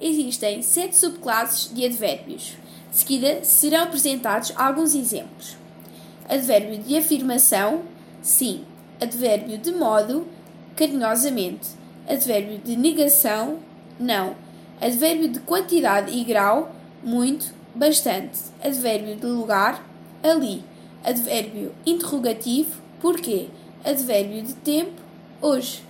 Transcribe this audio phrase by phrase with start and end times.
[0.00, 2.54] Existem sete subclasses de advérbios.
[2.90, 5.56] De seguida serão apresentados alguns exemplos.
[6.28, 7.82] Advérbio de afirmação,
[8.20, 8.64] sim.
[9.00, 10.26] Advérbio de modo,
[10.74, 11.68] carinhosamente.
[12.06, 13.58] Advérbio de negação,
[13.98, 14.34] não.
[14.80, 18.38] Advérbio de quantidade e grau, muito, bastante.
[18.62, 19.82] Advérbio de lugar,
[20.22, 20.62] ali.
[21.02, 23.48] Advérbio interrogativo, porquê.
[23.84, 25.00] Advérbio de tempo,
[25.40, 25.82] hoje.